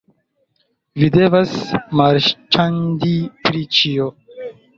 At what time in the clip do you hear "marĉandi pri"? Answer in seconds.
2.01-3.63